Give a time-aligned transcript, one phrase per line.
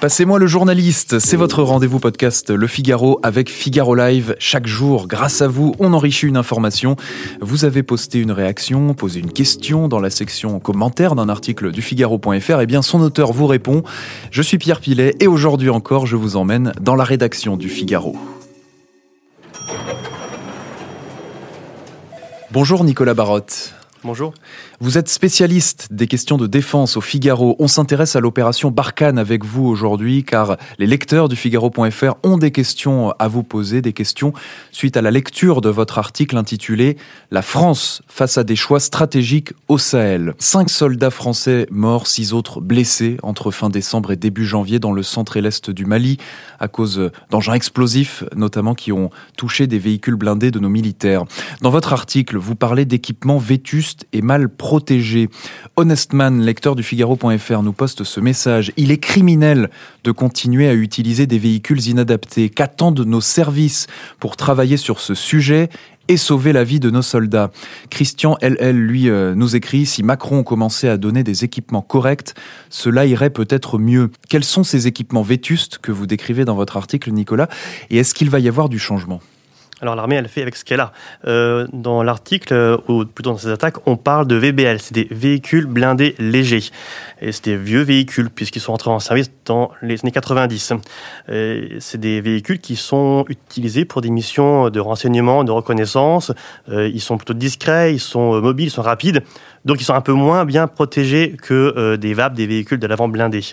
[0.00, 4.34] Passez-moi le journaliste, c'est votre rendez-vous podcast Le Figaro avec Figaro Live.
[4.38, 6.96] Chaque jour, grâce à vous, on enrichit une information.
[7.42, 11.82] Vous avez posté une réaction, posé une question dans la section commentaires d'un article du
[11.82, 12.60] Figaro.fr.
[12.60, 13.82] Eh bien, son auteur vous répond.
[14.30, 18.16] Je suis Pierre Pilet et aujourd'hui encore, je vous emmène dans la rédaction du Figaro.
[22.52, 23.74] Bonjour Nicolas Barotte.
[24.02, 24.32] Bonjour.
[24.82, 27.54] Vous êtes spécialiste des questions de défense au Figaro.
[27.58, 32.50] On s'intéresse à l'opération Barkhane avec vous aujourd'hui car les lecteurs du Figaro.fr ont des
[32.50, 34.32] questions à vous poser, des questions
[34.72, 36.96] suite à la lecture de votre article intitulé
[37.30, 40.32] La France face à des choix stratégiques au Sahel.
[40.38, 45.02] Cinq soldats français morts, six autres blessés entre fin décembre et début janvier dans le
[45.02, 46.16] centre et l'est du Mali
[46.58, 51.24] à cause d'engins explosifs notamment qui ont touché des véhicules blindés de nos militaires.
[51.60, 54.48] Dans votre article, vous parlez d'équipements vétustes et mal
[55.76, 58.72] Honestman, lecteur du Figaro.fr, nous poste ce message.
[58.76, 59.70] Il est criminel
[60.04, 62.48] de continuer à utiliser des véhicules inadaptés.
[62.50, 63.86] Qu'attendent nos services
[64.18, 65.68] pour travailler sur ce sujet
[66.08, 67.50] et sauver la vie de nos soldats.
[67.88, 72.34] Christian LL, lui, euh, nous écrit, si Macron commençait à donner des équipements corrects,
[72.68, 74.10] cela irait peut-être mieux.
[74.28, 77.48] Quels sont ces équipements vétustes que vous décrivez dans votre article, Nicolas,
[77.90, 79.20] et est-ce qu'il va y avoir du changement?
[79.80, 80.92] Alors l'armée, elle fait avec ce qu'elle a.
[81.26, 85.08] Euh, dans l'article, euh, ou plutôt dans ces attaques, on parle de VBL, c'est des
[85.10, 86.70] véhicules blindés légers.
[87.20, 90.74] Et c'est des vieux véhicules, puisqu'ils sont entrés en service dans les années 90.
[91.28, 96.32] C'est des véhicules qui sont utilisés pour des missions de renseignement, de reconnaissance.
[96.68, 99.22] Euh, ils sont plutôt discrets, ils sont euh, mobiles, ils sont rapides.
[99.64, 102.86] Donc ils sont un peu moins bien protégés que euh, des VAP, des véhicules de
[102.86, 103.44] l'avant blindés.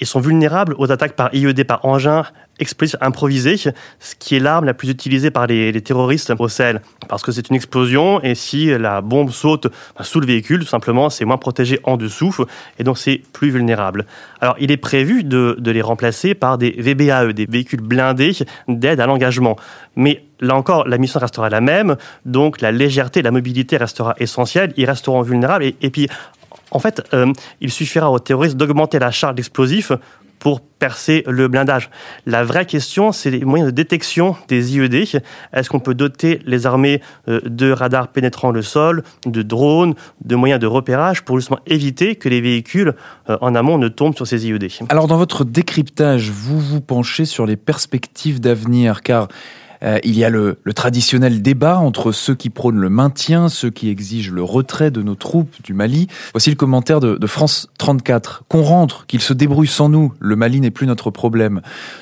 [0.00, 2.24] Ils sont vulnérables aux attaques par IED, par engin
[2.58, 3.72] explosif improvisé, ce
[4.18, 6.80] qui est l'arme la plus utilisée par les, terroristes au Sahel.
[7.08, 9.68] Parce que c'est une explosion et si la bombe saute
[10.00, 12.34] sous le véhicule, tout simplement, c'est moins protégé en dessous
[12.78, 14.06] et donc c'est plus vulnérable.
[14.40, 18.32] Alors il est prévu de, les remplacer par des VBAE, des véhicules blindés
[18.68, 19.56] d'aide à l'engagement.
[19.96, 24.72] Mais là encore, la mission restera la même, donc la légèreté, la mobilité restera essentielle,
[24.76, 26.08] ils resteront vulnérables, et, puis
[26.70, 29.92] en fait, euh, il suffira aux terroristes d'augmenter la charge d'explosifs
[30.44, 31.88] pour percer le blindage.
[32.26, 35.22] La vraie question, c'est les moyens de détection des IED.
[35.54, 40.36] Est-ce qu'on peut doter les armées euh, de radars pénétrant le sol, de drones, de
[40.36, 42.92] moyens de repérage pour justement éviter que les véhicules
[43.30, 47.24] euh, en amont ne tombent sur ces IED Alors dans votre décryptage, vous vous penchez
[47.24, 49.28] sur les perspectives d'avenir, car
[49.84, 53.88] euh, il y a le, traditionnel débat entre ceux qui prônent le maintien, ceux qui
[53.88, 56.08] exigent le retrait de nos troupes du Mali.
[56.32, 58.44] Voici le commentaire de, de France 34.
[58.48, 61.60] Qu'on rentre, qu'ils se débrouillent sans nous, le Mali n'est plus notre problème.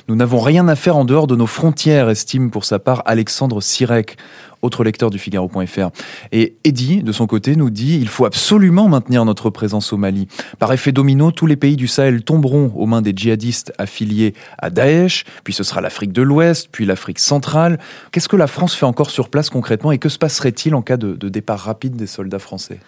[0.09, 3.61] Nous n'avons rien à faire en dehors de nos frontières, estime pour sa part Alexandre
[3.61, 4.17] Sirek
[4.63, 5.91] autre lecteur du Figaro.fr.
[6.31, 10.29] Et Eddy, de son côté, nous dit il faut absolument maintenir notre présence au Mali.
[10.59, 14.71] Par effet domino, tous les pays du Sahel tomberont aux mains des djihadistes affiliés à
[14.71, 17.79] Daesh, puis ce sera l'Afrique de l'Ouest, puis l'Afrique centrale.
[18.13, 20.97] Qu'est-ce que la France fait encore sur place concrètement et que se passerait-il en cas
[20.97, 22.79] de, départ rapide des soldats français?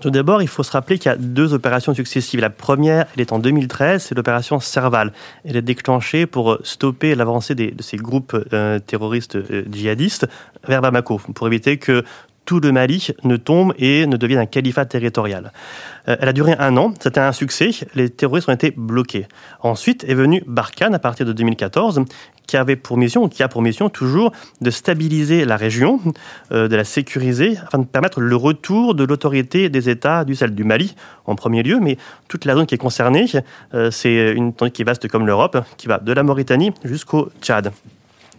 [0.00, 2.40] Tout d'abord, il faut se rappeler qu'il y a deux opérations successives.
[2.40, 5.12] La première, elle est en 2013, c'est l'opération Serval.
[5.44, 10.26] Elle est déclenchée pour stopper l'avancée de ces groupes euh, terroristes euh, djihadistes
[10.66, 12.04] vers Bamako pour éviter que
[12.44, 15.52] tout le Mali ne tombe et ne devienne un califat territorial.
[16.08, 19.26] Euh, elle a duré un an, c'était un succès, les terroristes ont été bloqués.
[19.60, 22.04] Ensuite est venu Barkhane à partir de 2014,
[22.46, 26.00] qui avait pour mission, qui a pour mission toujours de stabiliser la région,
[26.52, 30.54] euh, de la sécuriser, afin de permettre le retour de l'autorité des États du Sahel,
[30.54, 31.96] du Mali en premier lieu, mais
[32.28, 33.26] toute la zone qui est concernée,
[33.72, 37.30] euh, c'est une zone qui est vaste comme l'Europe, qui va de la Mauritanie jusqu'au
[37.40, 37.72] Tchad.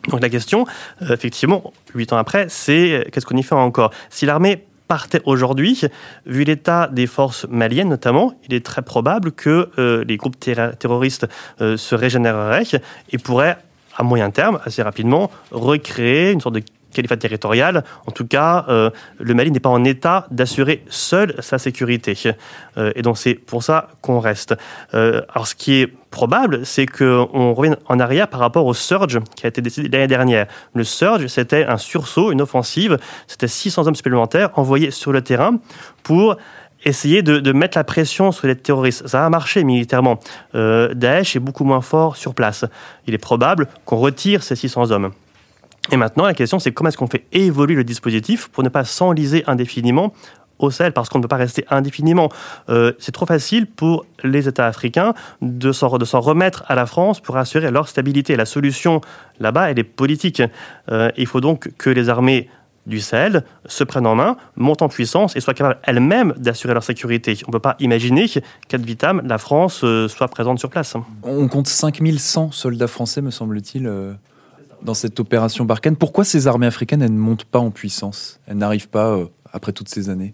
[0.09, 0.65] Donc la question,
[1.01, 3.91] euh, effectivement, huit ans après, c'est euh, qu'est-ce qu'on y fait encore?
[4.09, 5.81] Si l'armée partait aujourd'hui,
[6.25, 11.25] vu l'état des forces maliennes notamment, il est très probable que euh, les groupes terroristes
[11.59, 12.63] se régénéreraient
[13.11, 13.57] et pourraient,
[13.97, 16.61] à moyen terme, assez rapidement, recréer une sorte de
[16.95, 17.83] califat territorial.
[18.07, 18.89] En tout cas, euh,
[19.19, 22.15] le Mali n'est pas en état d'assurer seul sa sécurité.
[22.77, 24.55] Euh, et donc c'est pour ça qu'on reste.
[24.93, 29.19] Euh, alors ce qui est probable, c'est qu'on revienne en arrière par rapport au surge
[29.35, 30.47] qui a été décidé l'année dernière.
[30.73, 32.97] Le surge, c'était un sursaut, une offensive.
[33.27, 35.59] C'était 600 hommes supplémentaires envoyés sur le terrain
[36.03, 36.37] pour
[36.85, 39.07] essayer de, mettre la pression sur les terroristes.
[39.07, 40.19] Ça a marché militairement.
[40.53, 42.63] Daesh est beaucoup moins fort sur place.
[43.07, 45.11] Il est probable qu'on retire ces 600 hommes.
[45.91, 48.85] Et maintenant, la question, c'est comment est-ce qu'on fait évoluer le dispositif pour ne pas
[48.85, 50.13] s'enliser indéfiniment
[50.59, 52.29] au Sahel, parce qu'on ne peut pas rester indéfiniment.
[52.69, 57.37] Euh, c'est trop facile pour les États africains de s'en, remettre à la France pour
[57.37, 58.35] assurer leur stabilité.
[58.35, 59.01] La solution
[59.39, 60.41] là-bas, elle est politique.
[60.89, 62.49] Euh, il faut donc que les armées
[62.85, 66.83] du Sahel se prennent en main, montent en puissance et soient capables elles-mêmes d'assurer leur
[66.83, 67.37] sécurité.
[67.47, 68.27] On ne peut pas imaginer
[68.67, 70.95] qu'à vitam, la France euh, soit présente sur place.
[71.23, 73.87] On compte 5100 soldats français, me semble-t-il,
[74.85, 75.97] dans cette opération Barkhane.
[75.97, 78.39] Pourquoi ces armées africaines, ne montent pas en puissance?
[78.47, 80.33] Elles n'arrivent pas euh, après toutes ces années?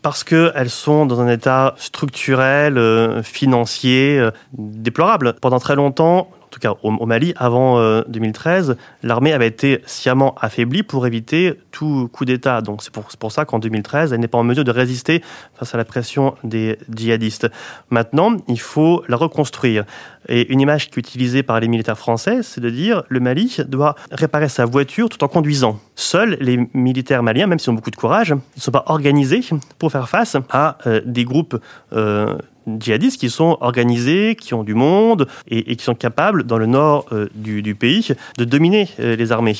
[0.00, 5.34] Parce qu'elles sont dans un état structurel, financier, déplorable.
[5.40, 10.82] Pendant très longtemps, tout cas au, Mali, avant 2013, euh, l'armée avait été sciemment affaiblie
[10.84, 12.60] pour éviter tout coup d'État.
[12.60, 15.22] Donc c'est pour, pour, ça qu'en 2013, elle n'est pas en mesure de résister
[15.54, 17.48] face à la pression des djihadistes.
[17.90, 19.84] Maintenant, il faut la reconstruire.
[20.28, 23.56] Et une image qui est utilisée par les militaires français, c'est de dire le Mali
[23.66, 25.80] doit réparer sa voiture tout en conduisant.
[25.96, 29.40] Seuls les militaires maliens, même s'ils ont beaucoup de courage, ne sont pas organisés
[29.78, 31.60] pour faire face à euh, des groupes
[31.92, 32.36] euh,
[32.66, 37.06] djihadistes qui sont organisés, qui ont du monde et, qui sont capables, dans le nord
[37.12, 38.08] euh, du, pays,
[38.38, 39.54] de dominer euh, les armées.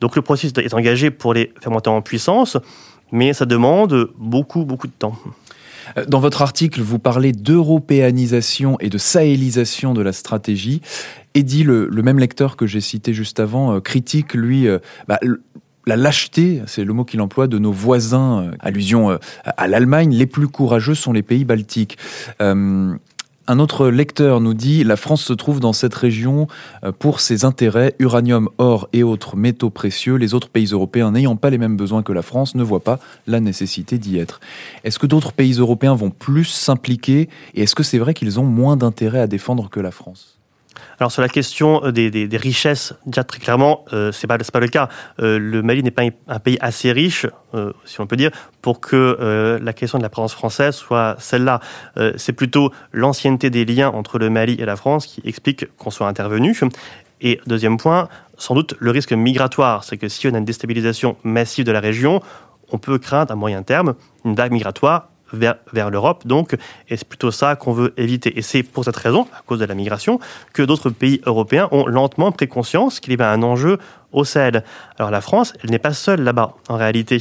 [0.00, 2.56] Donc le processus est engagé pour les faire monter en puissance,
[3.10, 5.16] mais ça demande beaucoup, beaucoup de temps.
[5.96, 10.80] Euh, dans votre article, vous parlez d'européanisation et de sahélisation de la stratégie.
[11.34, 14.66] Eddie, le, le même lecteur que j'ai cité juste avant, critique, lui,
[15.08, 15.18] bah,
[15.86, 20.14] la lâcheté, c'est le mot qu'il emploie, de nos voisins, euh, allusion euh, à l'Allemagne,
[20.14, 21.98] les plus courageux sont les pays baltiques.
[22.40, 22.94] Euh,
[23.48, 26.46] un autre lecteur nous dit La France se trouve dans cette région
[27.00, 30.14] pour ses intérêts, uranium, or et autres métaux précieux.
[30.14, 33.00] Les autres pays européens n'ayant pas les mêmes besoins que la France ne voient pas
[33.26, 34.38] la nécessité d'y être.
[34.84, 38.44] Est-ce que d'autres pays européens vont plus s'impliquer et est-ce que c'est vrai qu'ils ont
[38.44, 40.38] moins d'intérêt à défendre que la France?
[41.02, 44.68] Alors sur la question euh, des, richesses, déjà très clairement, euh, c'est pas pas le
[44.68, 44.88] cas.
[45.18, 47.26] Euh, le Mali n'est pas un pays assez riche,
[47.84, 51.60] si on peut dire, pour que la question de la présence française soit celle-là.
[52.16, 56.06] c'est plutôt l'ancienneté des liens entre le Mali et la France qui explique qu'on soit
[56.06, 56.58] intervenu.
[57.20, 58.08] Et deuxième point,
[58.38, 61.80] sans doute le risque migratoire, c'est que si on a une déstabilisation massive de la
[61.80, 62.22] région,
[62.70, 63.94] on peut craindre à moyen terme
[64.24, 66.26] une vague migratoire vers, l'Europe.
[66.26, 66.56] Donc,
[66.88, 68.38] et c'est plutôt ça qu'on veut éviter.
[68.38, 70.20] Et c'est pour cette raison, à cause de la migration,
[70.52, 73.78] que d'autres pays européens ont lentement pris conscience qu'il y avait un enjeu
[74.12, 74.64] au Sahel.
[74.98, 77.18] Alors la France, elle n'est pas seule là-bas, en réalité.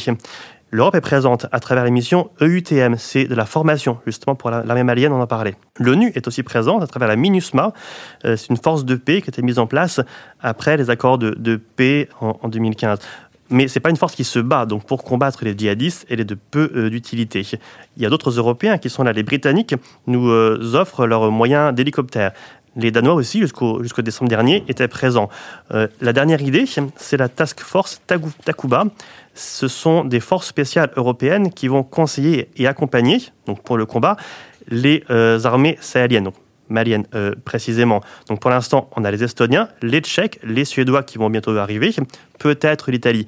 [0.73, 4.83] L'Europe est présente à travers les missions EUTM, c'est de la formation, justement pour l'armée
[4.83, 5.55] malienne, on en parlait.
[5.77, 7.73] L'ONU est aussi présente à travers la MINUSMA,
[8.23, 9.99] euh, c'est une force de paix qui a été mise en place
[10.39, 12.99] après les accords de, paix en, en 2015
[13.51, 14.65] mais c'est pas une force qui se bat.
[14.65, 17.45] Donc pour combattre les djihadistes, elle est de peu euh, d'utilité.
[17.97, 19.13] Il y a d'autres Européens qui sont là.
[19.13, 19.75] Les Britanniques
[20.07, 22.31] nous euh, offrent leurs moyens d'hélicoptère.
[22.77, 25.27] Les Danois aussi, jusqu'au décembre dernier, étaient présents.
[25.73, 26.65] Euh, la dernière idée,
[26.95, 28.85] c'est la Task Force Takuba.
[29.33, 34.15] Ce sont des forces spéciales européennes qui vont conseiller et accompagner, donc pour le combat,
[34.69, 36.31] les armées sahéliennes
[36.71, 38.01] malienne euh, précisément.
[38.27, 41.93] Donc pour l'instant, on a les Estoniens, les Tchèques, les Suédois qui vont bientôt arriver,
[42.39, 43.27] peut-être l'Italie.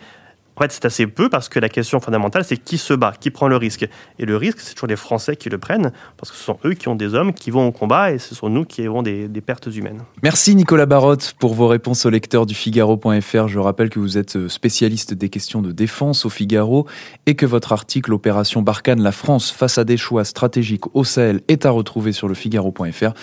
[0.56, 3.32] En fait, c'est assez peu parce que la question fondamentale, c'est qui se bat, qui
[3.32, 3.88] prend le risque.
[4.20, 6.74] Et le risque, c'est toujours les Français qui le prennent, parce que ce sont eux
[6.74, 9.30] qui ont des hommes qui vont au combat et ce sont nous qui avons des,
[9.46, 10.02] pertes humaines.
[10.22, 13.48] Merci Nicolas Barotte pour vos réponses au lecteur du Figaro.fr.
[13.48, 16.88] Je rappelle que vous êtes spécialiste des questions de défense au Figaro
[17.26, 21.42] et que votre article Opération Barkhane, la France face à des choix stratégiques au Sahel
[21.48, 23.14] est à retrouver sur le Figaro.fr.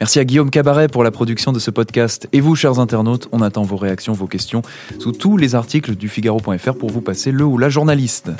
[0.00, 2.28] Merci à Guillaume Cabaret pour la production de ce podcast.
[2.32, 4.62] Et vous, chers internautes, on attend vos réactions, vos questions
[4.98, 8.30] sous tous les articles du Figaro.fr pour vous passer le ou la journaliste.